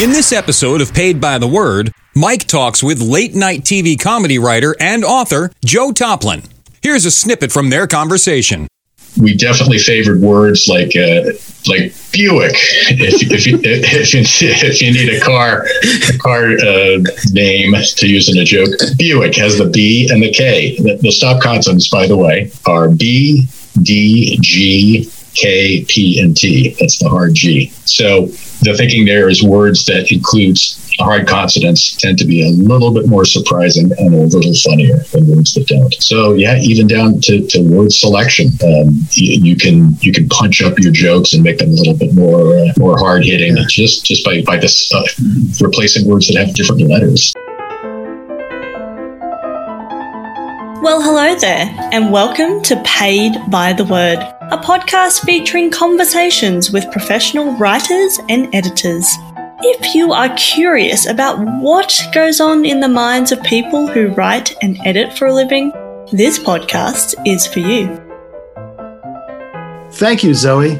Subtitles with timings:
[0.00, 4.40] In this episode of Paid by the Word, Mike talks with late night TV comedy
[4.40, 6.42] writer and author Joe Toplyn.
[6.82, 8.66] Here's a snippet from their conversation.
[9.16, 11.30] We definitely favored words like uh,
[11.68, 12.56] like Buick.
[12.90, 16.98] If, if, you, if, you, if you need a car a car uh,
[17.30, 20.74] name to use in a joke, Buick has the B and the K.
[20.78, 23.46] The, the stop consonants, by the way, are B,
[23.80, 26.74] D, G, K, P, and T.
[26.80, 27.68] That's the hard G.
[27.84, 28.28] So
[28.64, 33.06] the thinking there is words that includes hard consonants tend to be a little bit
[33.08, 35.94] more surprising and a little funnier than words that don't.
[36.02, 40.62] So yeah, even down to, to word selection, um, you, you, can you can punch
[40.62, 43.64] up your jokes and make them a little bit more uh, more hard hitting yeah.
[43.68, 45.04] just just by by this uh,
[45.60, 47.34] replacing words that have different letters.
[50.84, 56.92] Well, hello there, and welcome to Paid by the Word, a podcast featuring conversations with
[56.92, 59.08] professional writers and editors.
[59.62, 64.54] If you are curious about what goes on in the minds of people who write
[64.60, 65.72] and edit for a living,
[66.12, 67.88] this podcast is for you.
[69.92, 70.78] Thank you, Zoe.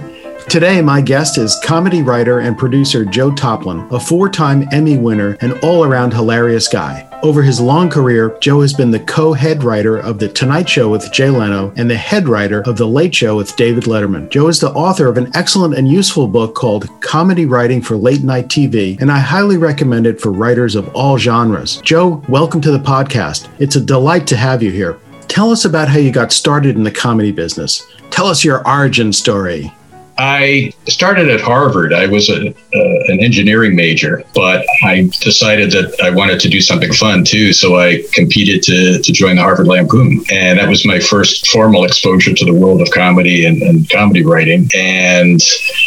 [0.49, 5.37] Today, my guest is comedy writer and producer Joe Toplyn, a four time Emmy winner
[5.41, 7.09] and all around hilarious guy.
[7.23, 10.91] Over his long career, Joe has been the co head writer of The Tonight Show
[10.91, 14.29] with Jay Leno and the head writer of The Late Show with David Letterman.
[14.29, 18.23] Joe is the author of an excellent and useful book called Comedy Writing for Late
[18.23, 21.81] Night TV, and I highly recommend it for writers of all genres.
[21.81, 23.49] Joe, welcome to the podcast.
[23.59, 25.01] It's a delight to have you here.
[25.27, 27.85] Tell us about how you got started in the comedy business.
[28.11, 29.73] Tell us your origin story.
[30.17, 31.93] I started at Harvard.
[31.93, 32.53] I was a, uh,
[33.09, 37.53] an engineering major, but I decided that I wanted to do something fun too.
[37.53, 40.25] So I competed to, to join the Harvard Lampoon.
[40.31, 44.25] And that was my first formal exposure to the world of comedy and, and comedy
[44.25, 44.69] writing.
[44.77, 45.41] And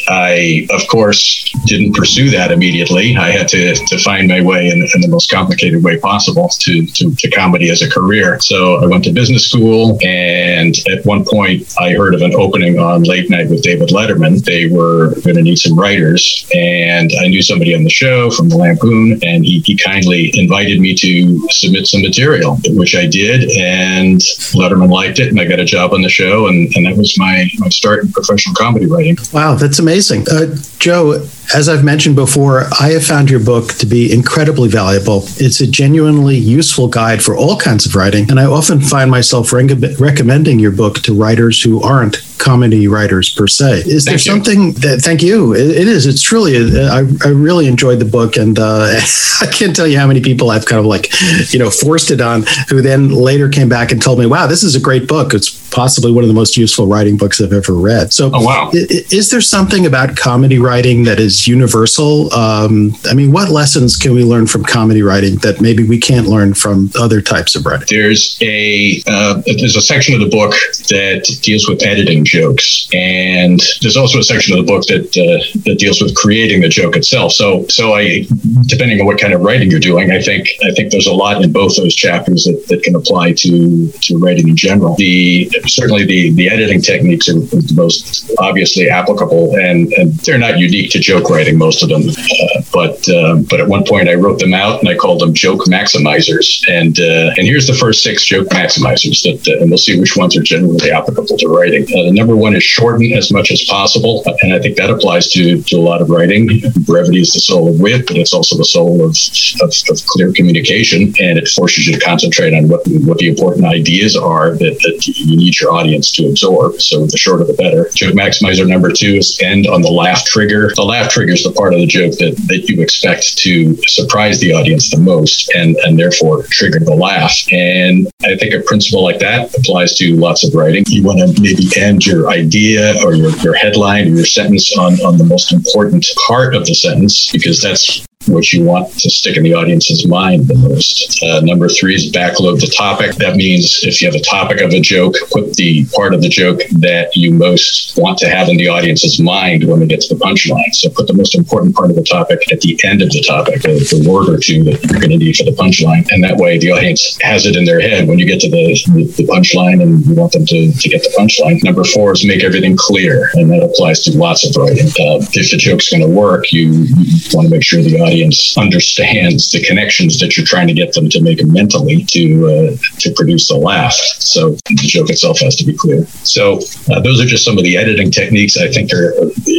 [0.09, 3.16] I, of course, didn't pursue that immediately.
[3.16, 6.86] I had to, to find my way in, in the most complicated way possible to,
[6.86, 8.39] to, to comedy as a career.
[8.42, 9.98] So I went to business school.
[10.04, 14.17] And at one point, I heard of an opening on Late Night with David Letterman
[14.45, 18.50] they were going to need some writers, and I knew somebody on the show from
[18.50, 23.50] the Lampoon, and he, he kindly invited me to submit some material, which I did,
[23.58, 24.20] and
[24.54, 27.17] Letterman liked it, and I got a job on the show, and, and that was
[27.17, 29.17] my, my start in professional comedy writing.
[29.33, 30.26] Wow, that's amazing.
[30.30, 35.23] Uh, Joe, as I've mentioned before, I have found your book to be incredibly valuable.
[35.37, 39.53] It's a genuinely useful guide for all kinds of writing, and I often find myself
[39.53, 43.83] re- recommending your book to writers who aren't comedy writers per se.
[43.85, 45.02] Is thank there something that?
[45.02, 45.53] Thank you.
[45.53, 46.05] it, it is.
[46.05, 46.58] It's truly.
[46.58, 48.99] I, I really enjoyed the book, and uh,
[49.41, 51.09] I can't tell you how many people I've kind of like,
[51.53, 54.64] you know, forced it on, who then later came back and told me, "Wow, this
[54.64, 55.33] is a great book.
[55.33, 58.69] It's possibly one of the most useful writing books I've ever read." So, oh, wow.
[58.73, 62.33] is, is there something about comedy writing that is universal?
[62.33, 66.27] Um, I mean, what lessons can we learn from comedy writing that maybe we can't
[66.27, 67.87] learn from other types of writing?
[67.89, 70.52] There's a uh, there's a section of the book
[70.87, 75.59] that deals with editing jokes, and there's also a section of the book that uh,
[75.65, 77.33] that deals with creating the joke itself.
[77.33, 78.26] So, so I,
[78.67, 81.43] depending on what kind of writing you're doing, I think I think there's a lot
[81.43, 84.95] in both those chapters that, that can apply to to writing in general.
[84.95, 87.36] The certainly the the editing techniques are
[87.76, 92.04] most obviously applicable, and, and they're not unique to joke writing, most of them.
[92.08, 95.33] Uh, but uh, but at one point I wrote them out and I called them
[95.33, 96.61] joke maximizers.
[96.70, 100.15] And uh, and here's the first six joke maximizers that, uh, and we'll see which
[100.15, 101.83] ones are generally applicable to writing.
[101.83, 105.32] Uh, the number one is shorten as much as possible, and I think that applies
[105.32, 106.61] to, to a lot of writing.
[106.86, 109.15] Brevity is the soul of wit, but it's also the soul of,
[109.61, 113.65] of, of clear communication, and it forces you to concentrate on what what the important
[113.65, 116.82] ideas are that, that you need your audience to absorb.
[116.82, 117.89] So the shorter the better.
[117.95, 120.71] Joke maximizer number two is end on the laugh trigger.
[120.76, 124.39] The laugh trigger is the part of the joke that, that you expect to surprise
[124.39, 127.36] the audience the most and, and therefore trigger the laugh.
[127.52, 130.83] And I think a principle like that applies to lots of writing.
[130.88, 134.94] You want to maybe end your idea or your, your headline or your sentence on,
[135.01, 139.37] on the most important part of the sentence because that's what you want to stick
[139.37, 141.23] in the audience's mind the most.
[141.23, 143.15] Uh, number three is backload the topic.
[143.15, 146.29] That means if you have a topic of a joke, put the part of the
[146.29, 150.15] joke that you most want to have in the audience's mind when we get to
[150.15, 150.73] the punchline.
[150.73, 153.61] So put the most important part of the topic at the end of the topic,
[153.61, 156.07] the, the word or two that you're going to need for the punchline.
[156.11, 158.67] And that way the audience has it in their head when you get to the,
[159.15, 161.61] the, punchline and you want them to, to get the punchline.
[161.63, 163.29] Number four is make everything clear.
[163.33, 164.87] And that applies to lots of writing.
[164.87, 168.06] Uh, if the joke's going to work, you, you want to make sure the audience
[168.07, 172.77] audience understands the connections that you're trying to get them to make mentally to uh,
[173.00, 173.94] to produce the laugh.
[173.94, 176.06] So the joke itself has to be clear.
[176.24, 176.59] So
[176.92, 179.13] uh, those are just some of the editing techniques I think are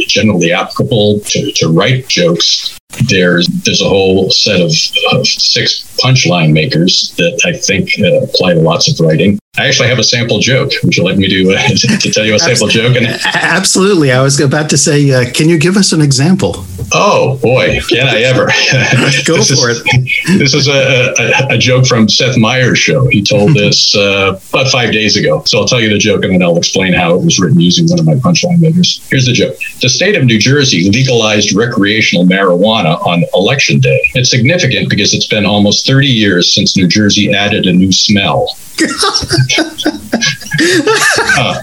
[0.07, 4.71] generally applicable to, to write jokes there's there's a whole set of,
[5.13, 9.39] of six punchline makers that I think uh, apply to lots of writing.
[9.57, 10.71] I actually have a sample joke.
[10.83, 11.67] Would you like me to uh,
[11.99, 12.95] to tell you a sample joke?
[12.95, 16.65] And absolutely, I was about to say, uh, can you give us an example?
[16.93, 18.45] Oh boy, can I ever?
[19.25, 20.39] Go for is, it.
[20.39, 23.05] This is a, a, a, joke from Seth Meyers' show.
[23.07, 25.43] He told this uh, about five days ago.
[25.45, 27.87] So I'll tell you the joke, and then I'll explain how it was written using
[27.87, 29.05] one of my punchline makers.
[29.09, 33.99] Here's the joke: The state of New Jersey legalized recreational marijuana on election day.
[34.13, 38.55] It's significant because it's been almost 30 years since New Jersey added a new smell.
[38.81, 38.85] uh,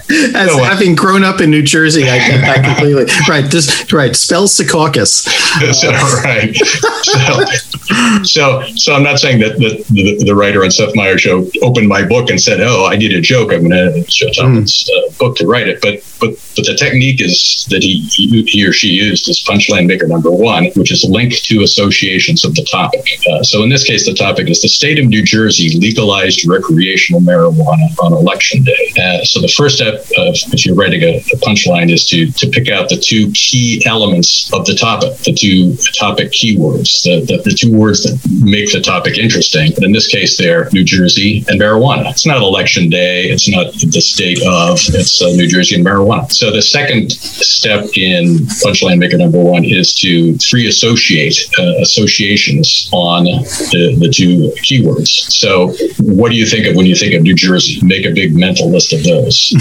[0.35, 3.49] As so, uh, having grown up in New Jersey, I get that completely right.
[3.49, 4.15] Just right.
[4.15, 5.27] Spell Secaucus.
[5.73, 5.91] so,
[6.23, 6.55] right.
[7.03, 11.47] So, so, so I'm not saying that the, the, the writer on Seth Meyers show
[11.61, 13.51] opened my book and said, "Oh, I need a joke.
[13.51, 15.07] I'm going to show Thompson's mm.
[15.07, 18.01] uh, book to write it." But but but the technique is that he
[18.47, 22.55] he or she used is punchline maker number one, which is linked to associations of
[22.55, 23.05] the topic.
[23.29, 27.21] Uh, so in this case, the topic is the state of New Jersey legalized recreational
[27.21, 28.93] marijuana on election day.
[29.01, 32.49] Uh, so the first step, of, if you're writing a, a punchline, is to to
[32.49, 37.41] pick out the two key elements of the topic, the two topic keywords, the, the,
[37.43, 39.71] the two words that make the topic interesting.
[39.81, 42.09] In this case, they're New Jersey and marijuana.
[42.09, 43.25] It's not election day.
[43.25, 44.79] It's not the state of.
[44.89, 46.06] It's uh, New Jersey and marijuana.
[46.31, 52.89] So the second step in punchline maker number one is to free associate uh, associations
[52.93, 55.09] on the, the two keywords.
[55.31, 57.79] So what do you think of when you think of New Jersey?
[57.85, 59.51] Make a big mental list of those.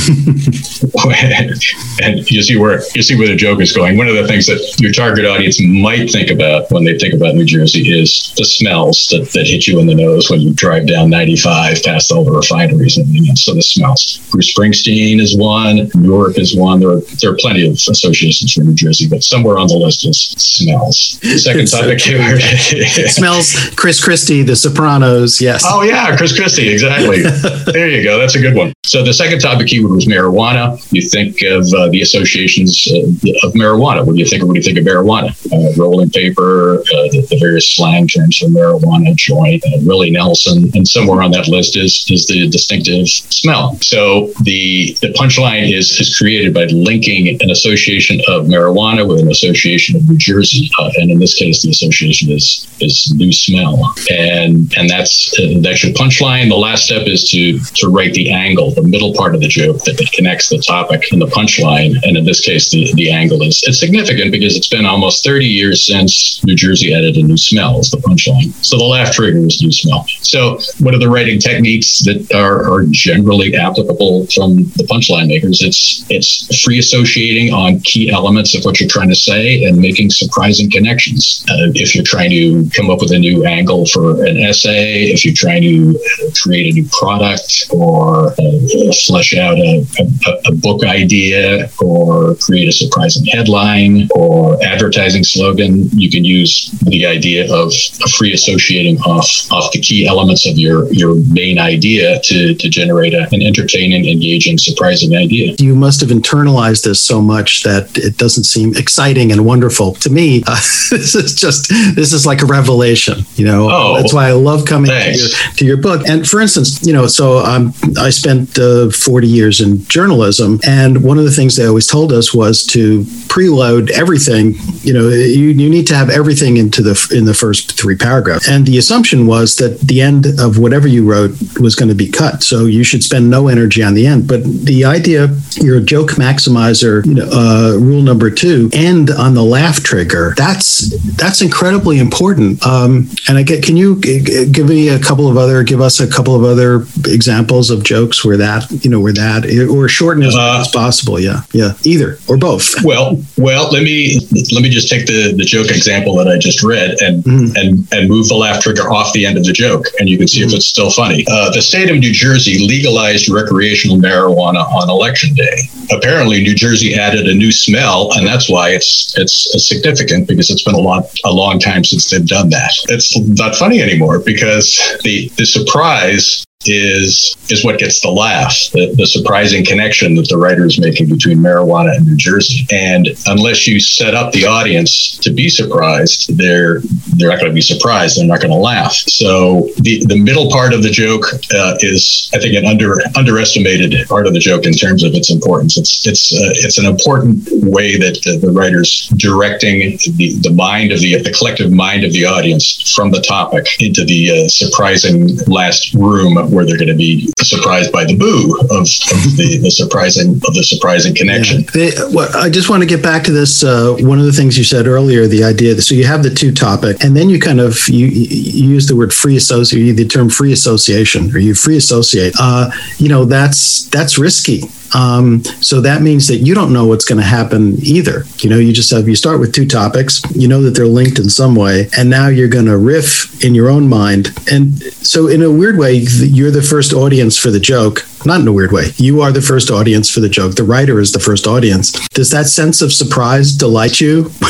[2.02, 3.96] and you see where you see where the joke is going.
[3.96, 7.34] One of the things that your target audience might think about when they think about
[7.34, 10.86] New Jersey is the smells that, that hit you in the nose when you drive
[10.86, 14.18] down 95 past all the refineries and you know, so the smells.
[14.30, 16.80] Bruce Springsteen is one, New York is one.
[16.80, 20.06] There are, there are plenty of associations for New Jersey, but somewhere on the list
[20.06, 21.18] is smells.
[21.42, 22.40] Second topic here.
[23.08, 25.40] smells Chris Christie, The Sopranos.
[25.40, 25.64] Yes.
[25.66, 26.68] Oh yeah, Chris Christie.
[26.68, 27.22] Exactly.
[27.72, 28.18] there you go.
[28.18, 28.72] That's a good one.
[28.84, 30.80] So the second topic keyword was marijuana.
[30.92, 34.04] You think of uh, the associations uh, of marijuana.
[34.04, 35.30] What do you think of when you think of marijuana?
[35.52, 40.70] Uh, rolling paper, uh, the, the, various slang terms for marijuana, joint, uh, Willie Nelson,
[40.74, 43.76] and somewhere on that list is is the distinctive smell.
[43.80, 49.30] So the the punchline is is created by linking an association of marijuana with an
[49.30, 53.94] association of New Jersey, uh, and in this case, the association is is new smell,
[54.10, 55.30] and and that's
[55.62, 56.48] that's your punchline.
[56.48, 59.78] The last step is to to write the angle the middle part of the joke
[59.84, 61.94] that, connects the topic and the punchline.
[62.04, 65.46] And in this case, the, the angle is it's significant because it's been almost 30
[65.46, 68.52] years since New Jersey added a new smell as the punchline.
[68.64, 70.06] So the laugh trigger is new smell.
[70.22, 75.60] So what are the writing techniques that are, are generally applicable from the punchline makers?
[75.62, 80.10] It's it's free associating on key elements of what you're trying to say and making
[80.10, 81.44] surprising connections.
[81.48, 85.24] Uh, if you're trying to come up with a new angle for an essay, if
[85.24, 85.98] you're trying to
[86.42, 92.68] create a new product or uh, flesh out a, a, a, book idea or create
[92.68, 97.72] a surprising headline or advertising slogan, you can use the idea of
[98.16, 103.14] free associating off off the key elements of your your main idea to to generate
[103.14, 105.54] a, an entertaining, engaging, surprising idea.
[105.58, 110.10] You must have internalized this so much that it doesn't seem exciting and wonderful to
[110.10, 110.42] me.
[110.46, 110.54] Uh,
[110.90, 113.20] this is just this is like a revelation.
[113.34, 116.08] You know, oh, that's why I love coming to your, to your book.
[116.08, 120.60] And for instance, you know, so um, I spent uh, 40 years in journalism.
[120.66, 124.54] And one of the things they always told us was to preload everything.
[124.82, 128.48] You know, you, you need to have everything into the in the first three paragraphs.
[128.48, 132.08] And the assumption was that the end of whatever you wrote was going to be
[132.08, 132.42] cut.
[132.42, 134.26] So you should spend no energy on the end.
[134.26, 139.42] But the idea, your joke maximizer, you know, uh, rule number two, end on the
[139.42, 140.34] laugh trigger.
[140.36, 142.64] That's that's incredibly important.
[142.66, 145.98] Um, and I get, can you g- give me a couple of other, give us
[145.98, 150.22] a couple of other examples of jokes where that you know where that or shorten
[150.22, 151.18] as uh, as possible.
[151.18, 152.74] Yeah, yeah, either or both.
[152.86, 154.20] Well, well, let me
[154.52, 157.56] let me just take the the joke example that I just read and mm.
[157.56, 160.28] and and move the laugh trigger off the end of the joke, and you can
[160.28, 160.44] see mm.
[160.44, 160.56] if mm-hmm.
[160.56, 161.24] it's still funny.
[161.28, 165.68] Uh, the state of New Jersey legalized recreational marijuana on election day.
[165.90, 170.62] Apparently, New Jersey added a new smell, and that's why it's it's significant because it's
[170.62, 172.72] been a lot a long time since they've done that.
[172.88, 178.92] It's not funny anymore because the the surprise is is what gets the laugh, the,
[178.96, 182.66] the surprising connection that the writer is making between marijuana and New Jersey.
[182.72, 186.80] And unless you set up the audience to be surprised, they're
[187.16, 188.18] they're not going to be surprised.
[188.18, 188.94] They're not going to laugh.
[188.94, 194.08] So the the middle part of the joke uh, is, I think, an under underestimated
[194.08, 195.76] part of the joke in terms of its importance.
[195.76, 200.90] It's it's uh, it's an important way that the, the writer's directing the, the mind
[200.92, 205.36] of the the collective mind of the audience from the topic into the uh, surprising
[205.46, 209.70] last room where they're going to be surprised by the boo of, of the, the
[209.70, 211.64] surprising of the surprising connection.
[211.74, 211.90] Yeah.
[212.10, 213.62] well, I just want to get back to this.
[213.62, 216.30] Uh, one of the things you said earlier, the idea that so you have the
[216.30, 220.06] two topic, and then you kind of you, you use the word free associate, the
[220.06, 222.34] term free association, or you free associate.
[222.40, 224.62] Uh, you know that's that's risky.
[224.94, 228.24] Um, so that means that you don't know what's going to happen either.
[228.38, 231.18] You know, you just have, you start with two topics, you know that they're linked
[231.18, 234.28] in some way, and now you're going to riff in your own mind.
[234.50, 238.06] And so, in a weird way, you're the first audience for the joke.
[238.24, 238.86] Not in a weird way.
[238.96, 240.56] You are the first audience for the joke.
[240.56, 241.92] The writer is the first audience.
[242.08, 244.30] Does that sense of surprise delight you?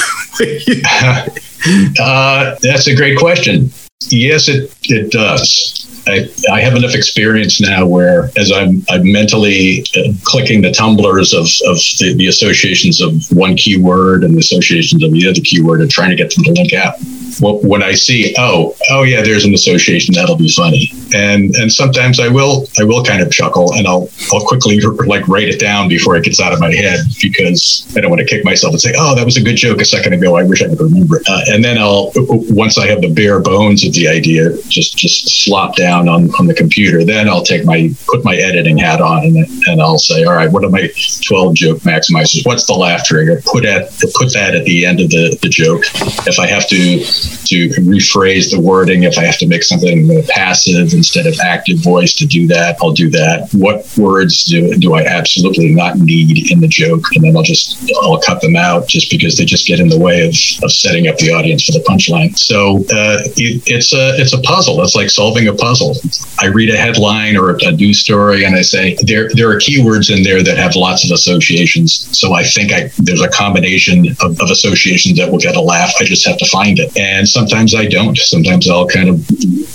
[2.00, 3.70] uh, that's a great question.
[4.08, 5.82] Yes, it, it does.
[6.06, 11.34] I, I have enough experience now where, as I'm, I'm mentally uh, clicking the tumblers
[11.34, 15.80] of, of the, the associations of one keyword and the associations of the other keyword
[15.80, 16.94] and trying to get them to link out
[17.40, 22.18] when I see, oh, oh yeah, there's an association that'll be funny, and and sometimes
[22.20, 25.88] I will I will kind of chuckle and I'll I'll quickly like write it down
[25.88, 28.80] before it gets out of my head because I don't want to kick myself and
[28.80, 30.36] say, oh, that was a good joke a second ago.
[30.36, 31.26] I wish I could remember it.
[31.28, 35.44] Uh, and then I'll once I have the bare bones of the idea, just just
[35.44, 37.04] slop down on on the computer.
[37.04, 40.50] Then I'll take my put my editing hat on and and I'll say, all right,
[40.50, 40.88] what are my
[41.26, 42.46] twelve joke maximizers?
[42.46, 43.42] What's the laugh trigger?
[43.44, 45.84] Put at put that at the end of the the joke.
[46.26, 47.04] If I have to
[47.46, 49.04] to rephrase the wording.
[49.04, 52.92] If I have to make something passive instead of active voice to do that, I'll
[52.92, 53.48] do that.
[53.52, 57.04] What words do, do I absolutely not need in the joke?
[57.14, 59.98] And then I'll just, I'll cut them out just because they just get in the
[59.98, 62.36] way of, of setting up the audience for the punchline.
[62.36, 64.82] So uh, it, it's a, it's a puzzle.
[64.82, 65.94] It's like solving a puzzle.
[66.40, 70.14] I read a headline or a news story and I say, there, there are keywords
[70.14, 72.08] in there that have lots of associations.
[72.18, 75.92] So I think I, there's a combination of, of associations that will get a laugh.
[76.00, 76.96] I just have to find it.
[76.96, 78.16] And sometimes I don't.
[78.18, 79.20] Sometimes I'll kind of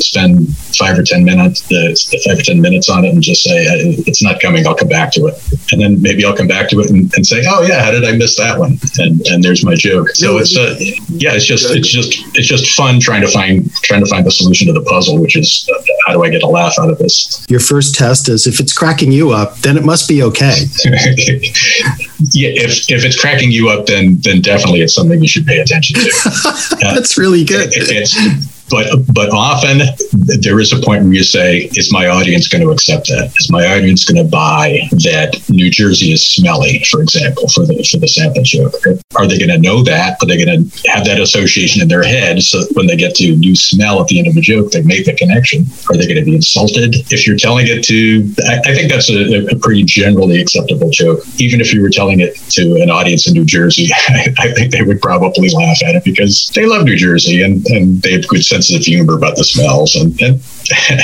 [0.01, 3.63] spend five or ten minutes, the five or ten minutes on it, and just say
[4.07, 4.67] it's not coming.
[4.67, 5.35] I'll come back to it,
[5.71, 8.03] and then maybe I'll come back to it and, and say, oh yeah, how did
[8.03, 8.79] I miss that one?
[8.97, 10.09] And and there's my joke.
[10.09, 10.75] So it's uh,
[11.09, 14.31] yeah, it's just it's just it's just fun trying to find trying to find the
[14.31, 16.97] solution to the puzzle, which is uh, how do I get a laugh out of
[16.97, 17.45] this?
[17.49, 20.55] Your first test is if it's cracking you up, then it must be okay.
[22.31, 25.59] yeah, if if it's cracking you up, then then definitely it's something you should pay
[25.59, 26.11] attention to.
[26.81, 27.71] Uh, That's really good.
[28.71, 29.81] But but often
[30.39, 33.33] there is a point where you say, is my audience going to accept that?
[33.37, 37.83] Is my audience going to buy that New Jersey is smelly, for example, for the
[37.83, 38.73] for the sample joke?
[39.15, 40.17] Are they going to know that?
[40.21, 43.35] Are they going to have that association in their head so when they get to
[43.35, 45.65] new smell at the end of the joke, they make the connection?
[45.89, 48.33] Are they going to be insulted if you're telling it to?
[48.47, 51.19] I, I think that's a, a, pretty generally acceptable joke.
[51.37, 54.71] Even if you were telling it to an audience in New Jersey, I, I think
[54.71, 58.27] they would probably laugh at it because they love New Jersey and, and they have
[58.27, 59.95] good sense of humor about the smells.
[59.95, 60.41] And, and,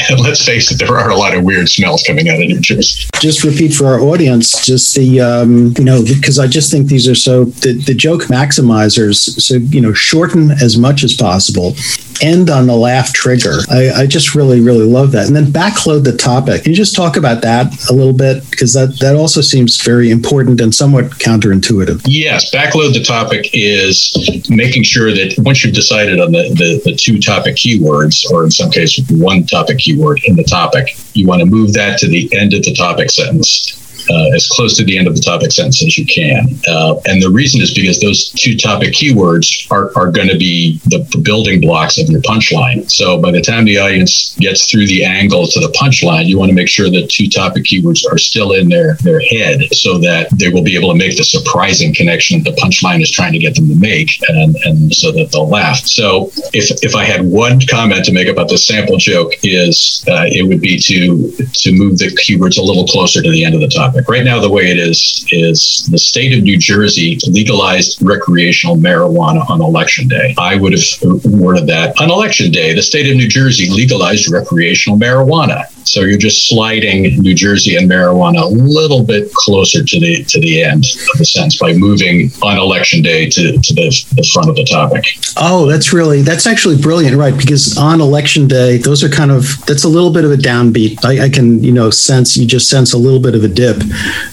[0.09, 2.59] and, let's face it, there are a lot of weird smells coming out of New
[2.59, 3.09] Jersey.
[3.19, 7.07] Just repeat for our audience, just the, um, you know, because I just think these
[7.07, 11.75] are so, the, the joke maximizers, so, you know, shorten as much as possible
[12.21, 13.59] end on the laugh trigger.
[13.69, 15.27] I, I, just really, really love that.
[15.27, 16.63] And then backload the topic.
[16.63, 18.49] Can you just talk about that a little bit?
[18.49, 22.01] Because that, that also seems very important and somewhat counterintuitive.
[22.05, 24.13] Yes, backload the topic is
[24.49, 28.51] making sure that once you've decided on the, the, the two topic keywords, or in
[28.51, 32.29] some cases, one topic keyword in the topic, you want to move that to the
[32.37, 35.83] end of the topic sentence uh, as close to the end of the topic sentence
[35.83, 36.47] as you can.
[36.67, 40.79] Uh, and the reason is because those two topic keywords are, are going to be
[40.85, 42.89] the, building blocks of your punchline.
[42.89, 46.49] So by the time the audience gets through the angle to the punchline, you want
[46.49, 50.29] to make sure that two topic keywords are still in their, their head so that
[50.37, 53.39] they will be able to make the surprising connection that the punchline is trying to
[53.39, 55.77] get them to make and, and so that they'll laugh.
[55.79, 60.25] So if, if I had one comment to make about the sample joke is uh,
[60.27, 63.61] it would be to, to move the keywords a little closer to the end of
[63.61, 64.09] the topic topic.
[64.09, 69.49] Right now, the way it is is the state of New Jersey legalized recreational marijuana
[69.49, 70.35] on election day.
[70.37, 70.83] I would have
[71.25, 75.65] worded that on election day, the state of New Jersey legalized recreational marijuana.
[75.87, 80.39] So you're just sliding New Jersey and marijuana a little bit closer to the to
[80.41, 84.49] the end of the sentence by moving on election day to, to the, the front
[84.49, 85.05] of the topic.
[85.37, 87.35] Oh, that's really that's actually brilliant, right?
[87.37, 91.05] Because on election day, those are kind of that's a little bit of a downbeat.
[91.05, 93.77] I, I can you know sense you just sense a little bit of a dip.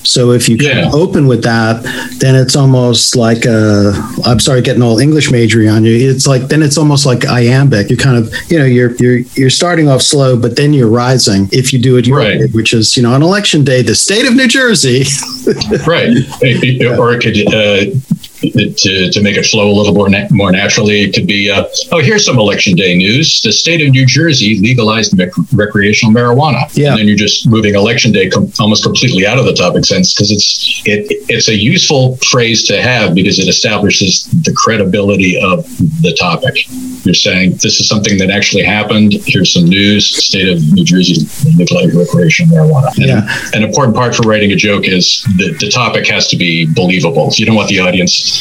[0.02, 0.90] So if you Yeah.
[0.92, 1.82] open with that,
[2.20, 3.92] then it's almost like uh,
[4.24, 6.10] I'm sorry, getting all English majory on you.
[6.10, 7.90] It's like then it's almost like iambic.
[7.90, 11.48] You kind of you know you're you're you're starting off slow, but then you're rising
[11.52, 12.40] if you do it Right.
[12.40, 15.04] way, which is you know on election day, the state of New Jersey.
[15.86, 16.10] Right.
[16.98, 17.84] Or it could, uh,
[18.52, 21.64] to, to make it flow a little more, na- more naturally, it could be, uh,
[21.92, 23.40] oh, here's some election day news.
[23.42, 26.62] The state of New Jersey legalized rec- recreational marijuana.
[26.76, 26.90] Yeah.
[26.90, 30.14] And then you're just moving election day com- almost completely out of the topic sense
[30.14, 35.64] because it's, it, it's a useful phrase to have because it establishes the credibility of
[36.02, 36.54] the topic.
[37.04, 39.12] You're saying this is something that actually happened.
[39.26, 40.04] Here's some news.
[40.24, 42.94] State of New Jersey legalized recreational marijuana.
[42.96, 43.38] And Yeah.
[43.54, 47.30] an important part for writing a joke is that the topic has to be believable.
[47.36, 48.33] You don't want the audience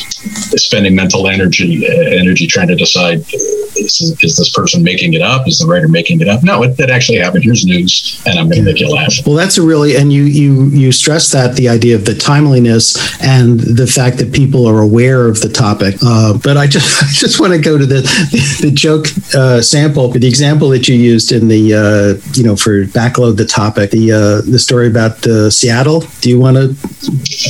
[0.58, 3.26] spending mental energy energy trying to decide
[3.84, 5.48] is, is this person making it up?
[5.48, 6.44] Is the writer making it up?
[6.44, 7.44] No, it, it actually happened.
[7.44, 9.14] Here's news, and I'm going to make you laugh.
[9.26, 12.98] Well, that's a really, and you you you stress that the idea of the timeliness
[13.22, 15.96] and the fact that people are aware of the topic.
[16.06, 18.02] Uh, but I just I just want to go to the
[18.62, 22.86] the joke uh, sample, the example that you used in the uh, you know for
[22.86, 26.02] backload the topic, the uh, the story about uh, Seattle.
[26.22, 26.76] Do you want to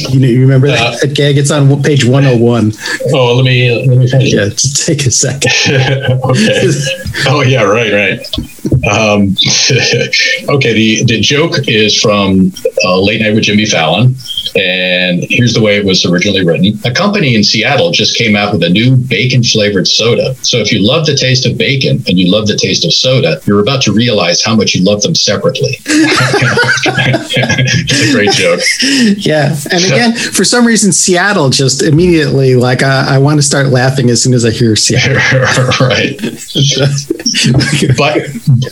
[0.09, 1.37] you know you remember that, Uh, that gag?
[1.37, 2.71] It's on page one hundred one.
[3.13, 4.33] Oh, let me let me finish.
[4.33, 5.51] Yeah, just take a second.
[6.29, 6.67] okay.
[7.27, 8.49] Oh yeah, right, right.
[8.89, 9.35] Um,
[10.49, 12.51] okay, the the joke is from
[12.83, 14.15] uh, Late Night with Jimmy Fallon,
[14.55, 16.79] and here's the way it was originally written.
[16.85, 20.35] A company in Seattle just came out with a new bacon flavored soda.
[20.43, 23.41] So if you love the taste of bacon and you love the taste of soda,
[23.45, 25.77] you're about to realize how much you love them separately.
[26.85, 28.61] it's a great joke.
[29.17, 33.67] Yeah, and again, for some reason, Seattle just immediately like I, I want to start
[33.67, 35.15] laughing as soon as I hear Seattle.
[35.79, 36.19] right.
[37.97, 38.27] but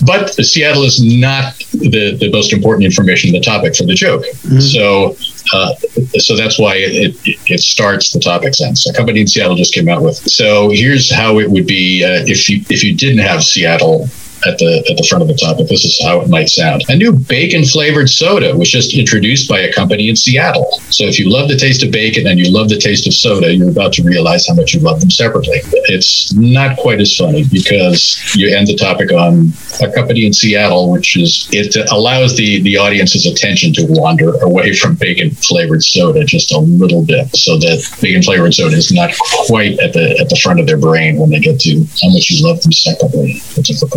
[0.05, 4.25] but Seattle is not the, the most important information in the topic for the joke.
[4.59, 5.15] So
[5.53, 5.75] uh,
[6.19, 8.87] so that's why it, it, it starts the topic sense.
[8.87, 10.15] A company in Seattle just came out with.
[10.15, 14.07] So here's how it would be uh, if you if you didn't have Seattle.
[14.45, 16.83] At the at the front of the topic, this is how it might sound.
[16.89, 20.81] A new bacon flavored soda was just introduced by a company in Seattle.
[20.89, 23.53] So if you love the taste of bacon and you love the taste of soda,
[23.53, 25.59] you're about to realize how much you love them separately.
[25.93, 30.91] It's not quite as funny because you end the topic on a company in Seattle,
[30.91, 36.25] which is it allows the the audience's attention to wander away from bacon flavored soda
[36.25, 39.13] just a little bit, so that bacon flavored soda is not
[39.45, 42.31] quite at the at the front of their brain when they get to how much
[42.31, 43.39] you love them separately.
[43.55, 43.91] Which is the.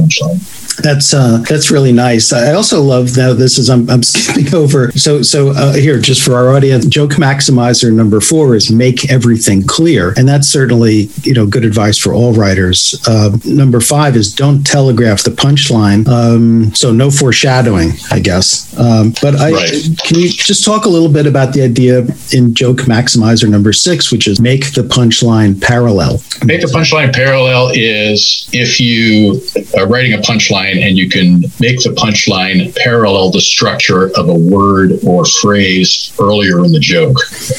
[0.83, 2.33] That's uh, that's really nice.
[2.33, 3.33] I also love now.
[3.33, 4.91] This is I'm, I'm skipping over.
[4.93, 9.63] So so uh, here, just for our audience, joke maximizer number four is make everything
[9.67, 13.01] clear, and that's certainly you know good advice for all writers.
[13.07, 16.07] Uh, number five is don't telegraph the punchline.
[16.09, 18.77] Um, so no foreshadowing, I guess.
[18.79, 19.73] Um, but I Right.
[20.05, 22.01] can you just talk a little bit about the idea
[22.33, 26.21] in joke maximizer number six, which is make the punchline parallel.
[26.45, 29.41] Make the punchline parallel is if you
[29.79, 34.35] are writing a punchline and you can make the punchline parallel the structure of a
[34.35, 37.17] word or phrase earlier in the joke,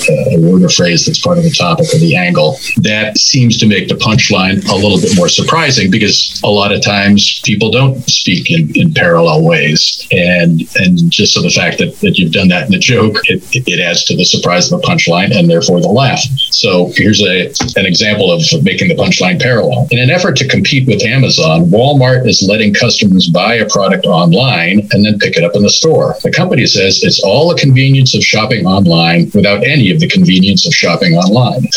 [0.10, 2.58] uh, a word or phrase that's part of the topic or the angle.
[2.78, 6.82] That seems to make the punchline a little bit more surprising because a lot of
[6.82, 10.08] times people don't speak in, in parallel ways.
[10.12, 13.43] And and just so the fact that, that you've done that in the joke, it,
[13.67, 16.21] it adds to the surprise of the punchline and therefore the laugh.
[16.51, 17.47] So here's a
[17.80, 19.88] an example of making the punchline parallel.
[19.91, 24.80] In an effort to compete with Amazon, Walmart is letting customers buy a product online
[24.91, 26.15] and then pick it up in the store.
[26.24, 30.65] The company says it's all the convenience of shopping online without any of the convenience
[30.65, 31.63] of shopping online.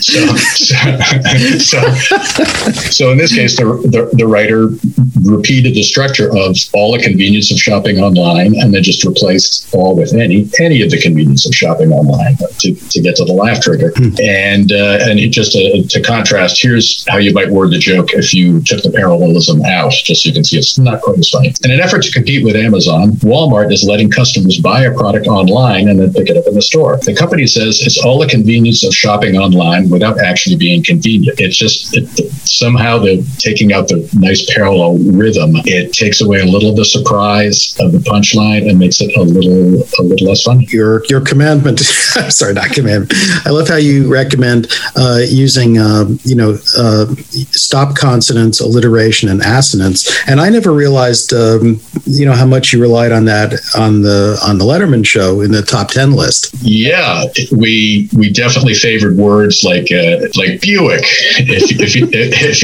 [0.00, 0.80] so, so,
[1.58, 1.80] so,
[2.88, 4.68] so in this case, the, the, the writer
[5.30, 9.94] repeated the structure of all the convenience of shopping online and then just replaced all
[9.94, 13.60] with any any of the convenience of shopping online to, to get to the laugh
[13.60, 13.92] trigger.
[14.22, 18.14] And uh, and it just uh, to contrast, here's how you might word the joke
[18.14, 21.28] if you took the parallelism out, just so you can see it's not quite as
[21.28, 21.52] funny.
[21.64, 25.88] In an effort to compete with Amazon, Walmart is letting customers buy a product online
[25.88, 26.98] and then pick it up in the store.
[27.02, 31.40] The company says it's all the convenience of shopping online without actually being convenient.
[31.40, 32.06] It's just it,
[32.46, 36.84] somehow the taking out the nice parallel rhythm, it takes away a little of the
[36.84, 40.60] surprise of the punchline and makes it a little a little less fun.
[40.68, 41.80] your your commandment
[42.16, 43.10] I'm sorry not command
[43.44, 47.06] i love how you recommend uh, using uh, you know uh,
[47.50, 49.95] stop consonants alliteration and assonance
[50.26, 54.38] And I never realized, um, you know, how much you relied on that on the
[54.44, 56.54] on the Letterman show in the top ten list.
[56.60, 61.04] Yeah, we we definitely favored words like uh, like Buick.
[61.38, 62.62] If, if, you, if,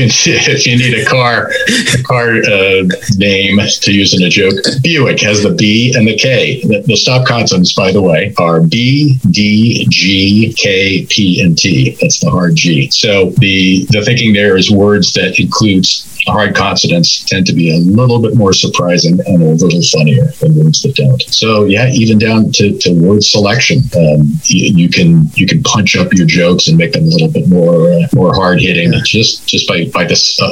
[0.49, 5.21] if you need a car a car uh, name to use in a joke, Buick
[5.21, 6.62] has the B and the K.
[6.62, 11.97] The, the stop consonants, by the way, are B, D, G, K, P, and T.
[12.01, 12.90] That's the hard G.
[12.90, 17.78] So the the thinking there is words that includes hard consonants tend to be a
[17.78, 21.22] little bit more surprising and a little funnier than words that don't.
[21.22, 25.96] So yeah, even down to, to word selection, um, you, you, can you can punch
[25.96, 29.46] up your jokes and make them a little bit more uh, more hard hitting just
[29.46, 30.50] just by by this uh,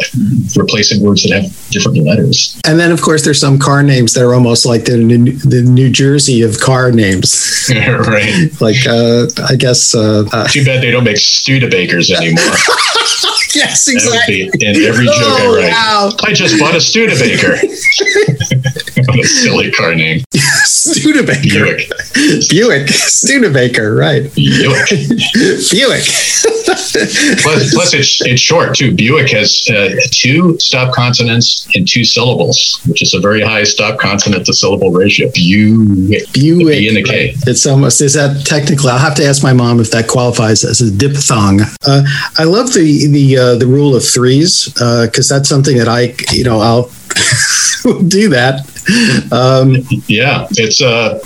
[0.57, 2.61] replacing words that have different letters.
[2.67, 5.63] And then of course there's some car names that are almost like the New, the
[5.63, 7.71] New Jersey of car names.
[7.71, 8.49] right.
[8.61, 9.95] like uh, I guess.
[9.95, 12.43] Uh, uh, Too bad they don't make Studebakers anymore.
[13.55, 14.51] yes, exactly.
[14.61, 16.11] in every joke oh, I Wow.
[16.23, 17.57] I just bought a Studebaker.
[19.07, 20.23] what a silly car name.
[20.33, 21.43] Studebaker.
[21.43, 21.91] Buick.
[22.49, 22.89] Buick.
[22.89, 24.35] Studebaker, right.
[24.35, 24.89] Buick.
[25.71, 26.05] Buick.
[27.43, 28.95] plus, plus it's, it's short too.
[28.95, 33.99] Buick has uh, two stop consonants and two syllables, which is a very high stop
[33.99, 35.31] consonant to syllable ratio.
[35.33, 36.33] Buick.
[36.33, 36.79] Buick.
[36.79, 37.35] B and a K.
[37.47, 40.81] It's almost, is that technically, I'll have to ask my mom if that qualifies as
[40.81, 41.61] a diphthong.
[41.87, 42.03] Uh,
[42.39, 46.15] I love the, the, uh, the rule of threes because uh, that's something that I,
[46.33, 46.85] you know, I'll
[48.07, 48.65] do that.
[49.31, 51.19] Um, yeah, it's a uh,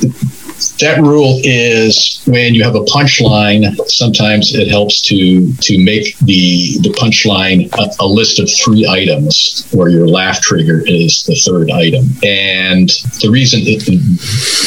[0.81, 6.79] that rule is when you have a punchline sometimes it helps to to make the
[6.81, 11.71] the punchline a, a, list of three items where your laugh trigger is the third
[11.71, 12.05] item.
[12.23, 12.89] And
[13.21, 13.85] the reason it,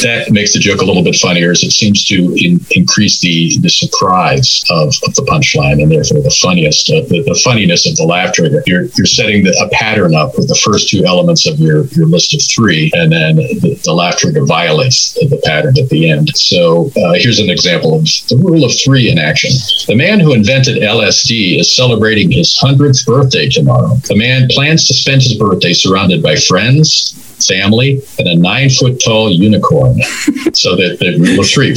[0.02, 3.56] that makes the joke a little bit funnier is it seems to in, increase the
[3.58, 7.96] the surprise of, of the punchline and therefore the funniest uh, the, the funniness of
[7.96, 8.62] the laugh trigger.
[8.66, 12.06] You're you're setting the, a pattern up with the first two elements of your your
[12.06, 16.10] list of three and then the, the laugh trigger violates the, the pattern at the
[16.10, 16.36] end.
[16.36, 19.50] So uh, here's an example of the rule of three in action.
[19.86, 23.94] The man who invented LSD is celebrating his 100th birthday tomorrow.
[24.06, 29.00] The man plans to spend his birthday surrounded by friends, family, and a nine foot
[29.04, 30.00] tall unicorn.
[30.54, 31.74] so that the rule of three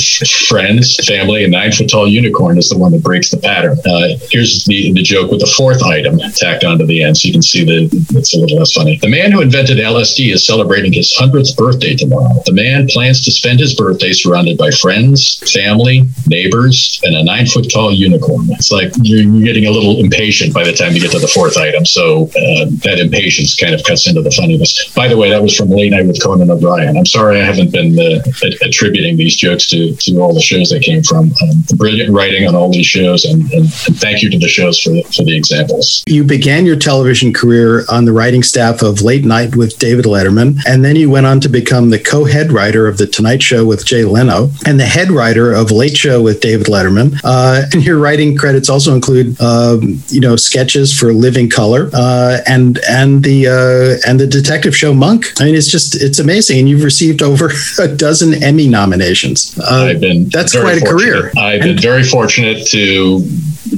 [0.48, 3.78] friends, family, and nine foot tall unicorn is the one that breaks the pattern.
[3.86, 7.34] Uh, here's the, the joke with the fourth item tacked onto the end so you
[7.34, 8.98] can see that it's a little less funny.
[8.98, 12.42] The man who invented LSD is celebrating his 100th birthday tomorrow.
[12.46, 17.46] The man plans to spend his birthday surrounded by friends, family, neighbors, and a nine
[17.46, 18.48] foot tall unicorn.
[18.52, 21.58] It's like you're, getting a little impatient by the time you get to the fourth
[21.58, 21.86] item.
[21.86, 24.90] So uh, that impatience kind of cuts into the funniness.
[24.94, 26.98] By the way, that was from Late Night with Conan O'Brien.
[26.98, 28.22] I'm sorry I haven't been uh,
[28.62, 31.32] attributing these jokes to, to all the shows they came from.
[31.42, 34.80] Um, brilliant writing on all these shows, and, and, and, thank you to the shows
[34.80, 36.04] for the, for the examples.
[36.08, 40.60] You began your television career on the writing staff of Late Night with David Letterman,
[40.68, 43.66] and then you went on to become the co head writer of The Tonight Show
[43.66, 47.20] with Jay Leno and the head writer of Late Show with David Letterman.
[47.24, 52.40] Uh, and your writing credits also include, um, you know, sketches for Living Color uh,
[52.48, 55.26] and and the uh, and the detective show Monk.
[55.42, 59.58] I mean, it's just it's amazing, and you've received over a dozen Emmy nominations.
[59.58, 61.32] Uh, I've been that's quite a career.
[61.36, 63.28] I've been very fortunate to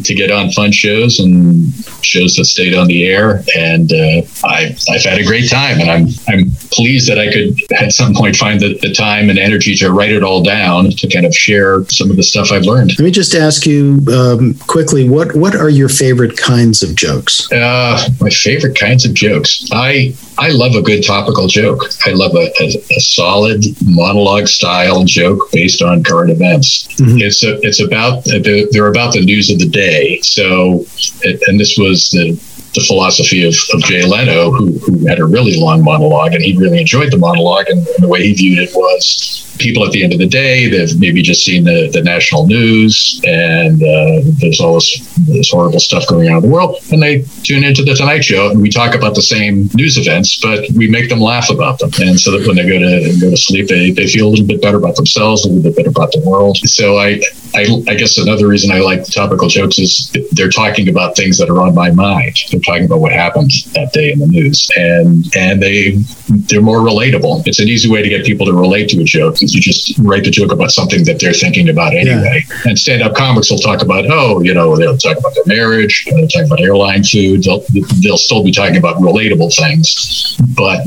[0.03, 4.79] to get on fun shows and shows that stayed on the air, and uh, I've
[4.89, 8.35] I've had a great time, and I'm I'm pleased that I could at some point
[8.35, 11.83] find the, the time and energy to write it all down to kind of share
[11.85, 12.91] some of the stuff I've learned.
[12.91, 17.51] Let me just ask you um, quickly what what are your favorite kinds of jokes?
[17.51, 19.65] Uh, my favorite kinds of jokes.
[19.71, 21.83] I I love a good topical joke.
[22.05, 26.87] I love a, a, a solid monologue style joke based on current events.
[26.95, 27.17] Mm-hmm.
[27.19, 29.82] It's a, it's about they're about the news of the day.
[30.21, 30.85] So,
[31.47, 32.39] and this was the
[32.73, 36.57] the philosophy of, of Jay Leno, who, who had a really long monologue, and he
[36.57, 37.67] really enjoyed the monologue.
[37.69, 40.67] And, and the way he viewed it was people at the end of the day,
[40.67, 45.79] they've maybe just seen the, the national news and uh, there's all this, this horrible
[45.79, 46.77] stuff going on in the world.
[46.91, 50.39] And they tune into the Tonight Show and we talk about the same news events,
[50.41, 51.91] but we make them laugh about them.
[51.99, 54.47] And so that when they go to go to sleep, they, they feel a little
[54.47, 56.57] bit better about themselves, a little bit better about the world.
[56.57, 57.21] So I,
[57.55, 61.49] I, I guess another reason I like topical jokes is they're talking about things that
[61.49, 62.37] are on my mind.
[62.49, 65.97] They're talking about what happened that day in the news, and and they
[66.29, 67.45] they're more relatable.
[67.45, 70.23] It's an easy way to get people to relate to a joke You just write
[70.23, 72.45] the joke about something that they're thinking about anyway.
[72.49, 72.57] Yeah.
[72.65, 76.05] And stand up comics will talk about, oh, you know, they'll talk about their marriage,
[76.05, 77.63] they'll talk about airline food, they'll,
[78.01, 80.37] they'll still be talking about relatable things.
[80.55, 80.85] But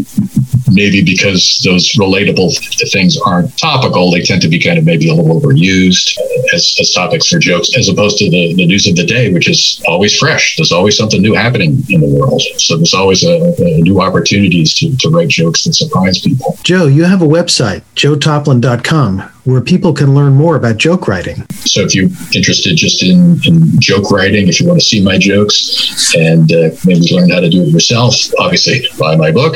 [0.73, 2.57] maybe because those relatable
[2.92, 6.19] things aren't topical, they tend to be kind of maybe a little overused
[6.55, 9.49] as, as topics for jokes, as opposed to the, the news of the day, which
[9.49, 10.57] is always fresh.
[10.57, 12.42] There's always something new happening in the world.
[12.59, 16.57] So there's always a, a new opportunities to, to write jokes that surprise people.
[16.62, 17.83] Joe, you have a website,
[18.47, 21.47] joetoplyn.com where people can learn more about joke writing.
[21.65, 25.19] So if you're interested just in, in joke writing, if you want to see my
[25.19, 29.55] jokes and uh, maybe learn how to do it yourself, obviously buy my book.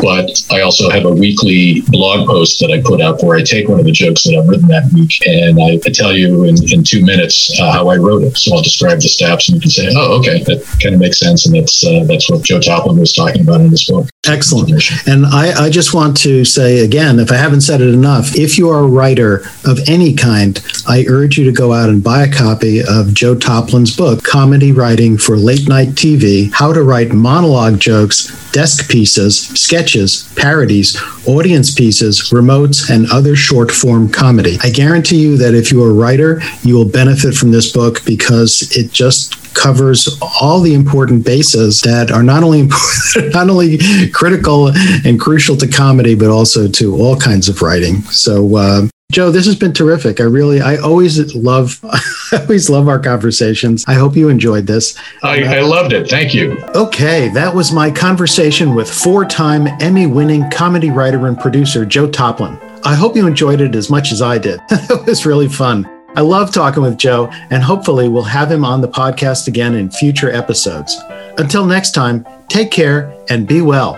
[0.00, 3.68] But I also have a weekly blog post that I put up where I take
[3.68, 6.54] one of the jokes that I've written that week and I, I tell you in,
[6.72, 8.38] in two minutes uh, how I wrote it.
[8.38, 11.18] So I'll describe the steps and you can say, oh, okay, that kind of makes
[11.18, 11.46] sense.
[11.46, 14.08] And that's, uh, that's what Joe Toplyn was talking about in this book.
[14.24, 14.70] Excellent.
[15.08, 18.56] And I, I just want to say again, if I haven't said it enough, if
[18.56, 19.31] you are a writer
[19.64, 23.34] of any kind, I urge you to go out and buy a copy of Joe
[23.34, 29.48] Toplyn's book, Comedy Writing for Late Night TV How to Write Monologue Jokes, Desk Pieces,
[29.48, 34.58] Sketches, Parodies, Audience Pieces, Remotes, and other short form comedy.
[34.62, 38.76] I guarantee you that if you're a writer, you will benefit from this book because
[38.76, 42.62] it just covers all the important bases that are not only
[43.32, 43.78] not only
[44.10, 44.72] critical
[45.04, 48.02] and crucial to comedy, but also to all kinds of writing.
[48.02, 50.20] So, uh, Joe, this has been terrific.
[50.20, 53.84] I really, I always love, I always love our conversations.
[53.86, 54.98] I hope you enjoyed this.
[55.22, 56.08] I, I loved it.
[56.08, 56.58] Thank you.
[56.74, 62.58] Okay, that was my conversation with four-time Emmy-winning comedy writer and producer Joe Toplyn.
[62.84, 64.60] I hope you enjoyed it as much as I did.
[64.70, 65.86] it was really fun.
[66.16, 69.90] I love talking with Joe, and hopefully, we'll have him on the podcast again in
[69.90, 70.98] future episodes.
[71.36, 73.92] Until next time, take care and be well.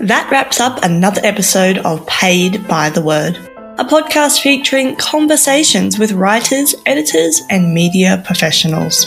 [0.00, 3.38] That wraps up another episode of Paid by the Word,
[3.78, 9.06] a podcast featuring conversations with writers, editors, and media professionals.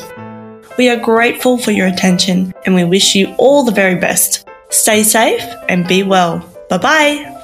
[0.77, 4.47] We are grateful for your attention and we wish you all the very best.
[4.69, 6.39] Stay safe and be well.
[6.69, 7.35] Bye bye.